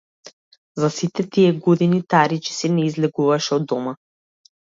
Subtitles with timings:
[0.83, 3.93] За сите тие години, таа речиси не излегуваше од дома.